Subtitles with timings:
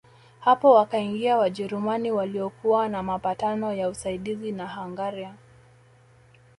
[0.39, 5.35] Hapo wakaingia Wajerumani waliokuwa na mapatano ya usaidizi na Hungaria